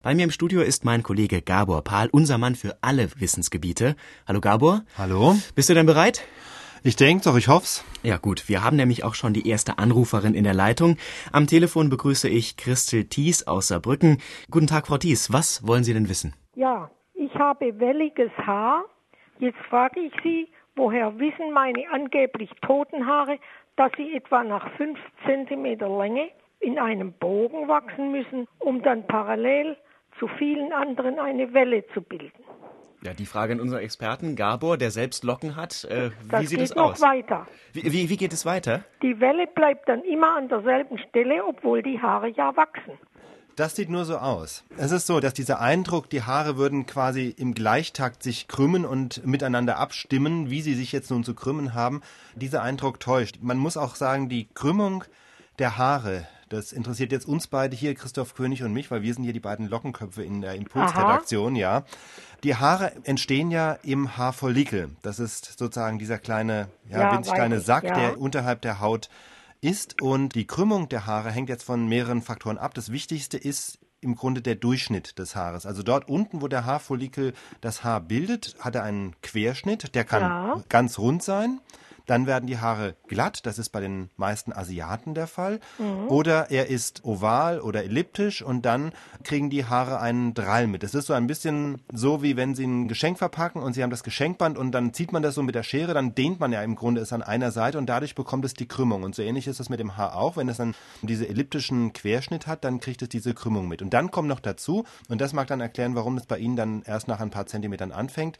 Bei 0.00 0.14
mir 0.14 0.22
im 0.22 0.30
Studio 0.30 0.60
ist 0.60 0.84
mein 0.84 1.02
Kollege 1.02 1.42
Gabor 1.42 1.82
Pahl, 1.82 2.08
unser 2.12 2.38
Mann 2.38 2.54
für 2.54 2.78
alle 2.82 3.08
Wissensgebiete. 3.18 3.96
Hallo 4.28 4.40
Gabor. 4.40 4.82
Hallo. 4.96 5.34
Bist 5.56 5.70
du 5.70 5.74
denn 5.74 5.86
bereit? 5.86 6.24
Ich 6.84 6.94
denke 6.94 7.24
doch, 7.24 7.36
ich 7.36 7.48
hoff's. 7.48 7.84
Ja 8.04 8.16
gut, 8.16 8.48
wir 8.48 8.62
haben 8.62 8.76
nämlich 8.76 9.02
auch 9.02 9.16
schon 9.16 9.32
die 9.32 9.48
erste 9.48 9.80
Anruferin 9.80 10.34
in 10.34 10.44
der 10.44 10.54
Leitung. 10.54 10.98
Am 11.32 11.48
Telefon 11.48 11.90
begrüße 11.90 12.28
ich 12.28 12.56
Christel 12.56 13.06
Thies 13.06 13.48
aus 13.48 13.66
Saarbrücken. 13.68 14.18
Guten 14.52 14.68
Tag, 14.68 14.86
Frau 14.86 14.98
Thies. 14.98 15.32
Was 15.32 15.66
wollen 15.66 15.82
Sie 15.82 15.94
denn 15.94 16.08
wissen? 16.08 16.32
Ja, 16.54 16.92
ich 17.14 17.34
habe 17.34 17.80
welliges 17.80 18.30
Haar. 18.46 18.84
Jetzt 19.40 19.58
frage 19.68 19.98
ich 19.98 20.12
Sie, 20.22 20.46
woher 20.76 21.18
wissen 21.18 21.52
meine 21.52 21.82
angeblich 21.92 22.50
toten 22.62 23.04
Haare, 23.04 23.40
dass 23.74 23.90
sie 23.96 24.14
etwa 24.14 24.44
nach 24.44 24.70
fünf 24.76 25.00
Zentimeter 25.26 25.88
Länge 25.88 26.28
in 26.60 26.78
einem 26.78 27.14
Bogen 27.14 27.66
wachsen 27.66 28.12
müssen, 28.12 28.46
um 28.60 28.80
dann 28.82 29.04
parallel 29.08 29.76
zu 30.18 30.28
vielen 30.38 30.72
anderen 30.72 31.18
eine 31.18 31.52
Welle 31.54 31.84
zu 31.94 32.00
bilden. 32.02 32.32
Ja, 33.02 33.14
die 33.14 33.26
Frage 33.26 33.52
an 33.52 33.60
unseren 33.60 33.80
Experten, 33.80 34.34
Gabor, 34.34 34.76
der 34.76 34.90
selbst 34.90 35.22
Locken 35.22 35.54
hat. 35.54 35.84
Äh, 35.84 36.10
Das 36.30 36.42
wie 36.42 36.46
sieht 36.46 36.58
geht 36.58 36.70
es 36.70 36.74
noch 36.74 36.92
aus? 36.92 37.00
weiter. 37.00 37.46
Wie, 37.72 37.84
wie, 37.92 38.08
wie 38.10 38.16
geht 38.16 38.32
es 38.32 38.44
weiter? 38.44 38.84
Die 39.02 39.20
Welle 39.20 39.46
bleibt 39.46 39.88
dann 39.88 40.02
immer 40.02 40.36
an 40.36 40.48
derselben 40.48 40.98
Stelle, 40.98 41.44
obwohl 41.46 41.82
die 41.82 42.00
Haare 42.02 42.28
ja 42.30 42.56
wachsen. 42.56 42.98
Das 43.54 43.74
sieht 43.76 43.88
nur 43.88 44.04
so 44.04 44.16
aus. 44.18 44.64
Es 44.76 44.90
ist 44.92 45.06
so, 45.06 45.18
dass 45.20 45.34
dieser 45.34 45.60
Eindruck, 45.60 46.10
die 46.10 46.22
Haare 46.22 46.56
würden 46.56 46.86
quasi 46.86 47.34
im 47.36 47.54
Gleichtakt 47.54 48.22
sich 48.22 48.46
krümmen 48.48 48.84
und 48.84 49.24
miteinander 49.26 49.78
abstimmen, 49.78 50.50
wie 50.50 50.60
sie 50.60 50.74
sich 50.74 50.90
jetzt 50.92 51.10
nun 51.10 51.22
zu 51.24 51.34
krümmen 51.34 51.74
haben, 51.74 52.00
dieser 52.36 52.62
Eindruck 52.62 52.98
täuscht. 53.00 53.38
Man 53.42 53.58
muss 53.58 53.76
auch 53.76 53.94
sagen, 53.96 54.28
die 54.28 54.48
Krümmung 54.54 55.04
der 55.58 55.76
Haare, 55.76 56.26
das 56.48 56.72
interessiert 56.72 57.12
jetzt 57.12 57.26
uns 57.26 57.46
beide 57.46 57.76
hier, 57.76 57.94
Christoph 57.94 58.34
König 58.34 58.62
und 58.62 58.72
mich, 58.72 58.90
weil 58.90 59.02
wir 59.02 59.12
sind 59.14 59.24
hier 59.24 59.32
die 59.32 59.40
beiden 59.40 59.68
Lockenköpfe 59.68 60.22
in 60.22 60.40
der 60.40 60.54
Impulsredaktion, 60.54 61.56
ja. 61.56 61.84
Die 62.44 62.54
Haare 62.56 62.92
entstehen 63.04 63.50
ja 63.50 63.72
im 63.82 64.16
Haarfollikel. 64.16 64.90
Das 65.02 65.18
ist 65.18 65.58
sozusagen 65.58 65.98
dieser 65.98 66.18
kleine, 66.18 66.68
ja, 66.88 67.00
Ja, 67.00 67.16
winzig 67.16 67.34
kleine 67.34 67.56
ich, 67.56 67.64
Sack, 67.64 67.84
ja. 67.84 67.94
der 67.98 68.20
unterhalb 68.20 68.62
der 68.62 68.80
Haut 68.80 69.08
ist. 69.60 70.00
Und 70.00 70.34
die 70.34 70.46
Krümmung 70.46 70.88
der 70.88 71.06
Haare 71.06 71.30
hängt 71.32 71.48
jetzt 71.48 71.64
von 71.64 71.88
mehreren 71.88 72.22
Faktoren 72.22 72.58
ab. 72.58 72.74
Das 72.74 72.92
Wichtigste 72.92 73.36
ist 73.36 73.78
im 74.00 74.14
Grunde 74.14 74.40
der 74.40 74.54
Durchschnitt 74.54 75.18
des 75.18 75.34
Haares. 75.34 75.66
Also 75.66 75.82
dort 75.82 76.08
unten, 76.08 76.40
wo 76.40 76.46
der 76.46 76.64
Haarfollikel 76.64 77.34
das 77.60 77.82
Haar 77.82 78.00
bildet, 78.00 78.54
hat 78.60 78.76
er 78.76 78.84
einen 78.84 79.16
Querschnitt. 79.22 79.96
Der 79.96 80.04
kann 80.04 80.22
Ja. 80.22 80.62
ganz 80.68 80.98
rund 81.00 81.24
sein. 81.24 81.60
Dann 82.08 82.26
werden 82.26 82.46
die 82.46 82.58
Haare 82.58 82.96
glatt, 83.06 83.44
das 83.44 83.58
ist 83.58 83.68
bei 83.68 83.80
den 83.80 84.08
meisten 84.16 84.52
Asiaten 84.52 85.12
der 85.12 85.26
Fall. 85.26 85.60
Oder 86.08 86.50
er 86.50 86.68
ist 86.68 87.04
oval 87.04 87.60
oder 87.60 87.84
elliptisch 87.84 88.40
und 88.40 88.62
dann 88.62 88.92
kriegen 89.24 89.50
die 89.50 89.66
Haare 89.66 90.00
einen 90.00 90.32
Drall 90.32 90.66
mit. 90.66 90.82
Es 90.82 90.94
ist 90.94 91.06
so 91.06 91.12
ein 91.12 91.26
bisschen 91.26 91.82
so, 91.92 92.22
wie 92.22 92.36
wenn 92.36 92.54
Sie 92.54 92.64
ein 92.64 92.88
Geschenk 92.88 93.18
verpacken 93.18 93.62
und 93.62 93.74
Sie 93.74 93.82
haben 93.82 93.90
das 93.90 94.02
Geschenkband 94.02 94.56
und 94.56 94.72
dann 94.72 94.94
zieht 94.94 95.12
man 95.12 95.22
das 95.22 95.34
so 95.34 95.42
mit 95.42 95.54
der 95.54 95.62
Schere, 95.62 95.92
dann 95.92 96.14
dehnt 96.14 96.40
man 96.40 96.50
ja 96.50 96.62
im 96.62 96.76
Grunde 96.76 97.02
es 97.02 97.12
an 97.12 97.22
einer 97.22 97.50
Seite 97.50 97.76
und 97.76 97.86
dadurch 97.86 98.14
bekommt 98.14 98.46
es 98.46 98.54
die 98.54 98.66
Krümmung. 98.66 99.02
Und 99.02 99.14
so 99.14 99.22
ähnlich 99.22 99.46
ist 99.46 99.60
es 99.60 99.68
mit 99.68 99.78
dem 99.78 99.98
Haar 99.98 100.16
auch. 100.16 100.38
Wenn 100.38 100.48
es 100.48 100.56
dann 100.56 100.74
diese 101.02 101.28
elliptischen 101.28 101.92
Querschnitt 101.92 102.46
hat, 102.46 102.64
dann 102.64 102.80
kriegt 102.80 103.02
es 103.02 103.10
diese 103.10 103.34
Krümmung 103.34 103.68
mit. 103.68 103.82
Und 103.82 103.92
dann 103.92 104.10
kommt 104.10 104.28
noch 104.28 104.40
dazu, 104.40 104.84
und 105.10 105.20
das 105.20 105.34
mag 105.34 105.46
dann 105.48 105.60
erklären, 105.60 105.94
warum 105.94 106.16
es 106.16 106.24
bei 106.24 106.38
Ihnen 106.38 106.56
dann 106.56 106.82
erst 106.86 107.06
nach 107.06 107.20
ein 107.20 107.30
paar 107.30 107.44
Zentimetern 107.44 107.92
anfängt, 107.92 108.38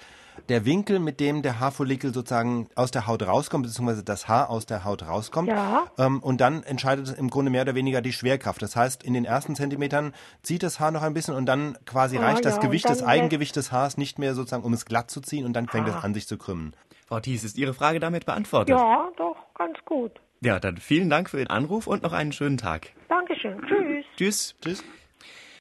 der 0.48 0.64
Winkel, 0.64 1.00
mit 1.00 1.20
dem 1.20 1.42
der 1.42 1.61
Haarfollikel 1.61 2.14
sozusagen 2.14 2.69
aus 2.74 2.91
der 2.91 3.06
Haut 3.06 3.27
rauskommt, 3.27 3.58
beziehungsweise 3.62 4.03
das 4.05 4.28
Haar 4.28 4.51
aus 4.51 4.67
der 4.67 4.84
Haut 4.84 5.06
rauskommt. 5.06 5.48
Ja. 5.48 5.87
Ähm, 5.98 6.20
und 6.23 6.41
dann 6.41 6.62
entscheidet 6.62 7.17
im 7.19 7.31
Grunde 7.31 7.51
mehr 7.51 7.62
oder 7.62 7.75
weniger 7.75 8.01
die 8.01 8.12
Schwerkraft. 8.12 8.62
Das 8.62 8.77
heißt, 8.77 9.03
in 9.03 9.14
den 9.14 9.25
ersten 9.25 9.55
Zentimetern 9.55 10.12
zieht 10.42 10.62
das 10.62 10.81
Haar 10.81 10.91
noch 10.91 11.03
ein 11.03 11.14
bisschen 11.14 11.34
und 11.34 11.47
dann 11.47 11.77
quasi 11.86 12.19
Ah, 12.19 12.23
reicht 12.23 12.45
das 12.45 12.56
ja, 12.56 12.62
Gewicht, 12.62 12.89
das 12.89 13.03
Eigengewicht 13.03 13.56
des 13.56 13.73
Haars 13.73 13.97
nicht 13.97 14.19
mehr 14.19 14.34
sozusagen, 14.34 14.62
um 14.64 14.73
es 14.73 14.84
glatt 14.84 15.11
zu 15.11 15.20
ziehen 15.20 15.45
und 15.47 15.53
dann 15.55 15.69
fängt 15.69 15.89
es 15.89 15.95
Ah. 15.95 16.01
an, 16.01 16.14
sich 16.14 16.27
zu 16.29 16.39
krümmen. 16.39 16.75
Frau 17.06 17.20
Thies, 17.20 17.42
ist 17.45 17.56
Ihre 17.56 17.73
Frage 17.75 18.01
damit 18.01 18.27
beantwortet? 18.27 18.77
Ja, 18.77 19.09
doch, 19.17 19.36
ganz 19.55 19.79
gut. 19.86 20.13
Ja, 20.40 20.61
dann 20.61 20.77
vielen 20.77 21.08
Dank 21.11 21.30
für 21.30 21.39
den 21.39 21.48
Anruf 21.48 21.86
und 21.86 22.02
noch 22.02 22.13
einen 22.13 22.33
schönen 22.33 22.58
Tag. 22.58 22.89
Dankeschön. 23.08 23.61
Tschüss. 23.67 24.05
Tschüss. 24.17 24.55
Tschüss. 24.63 24.85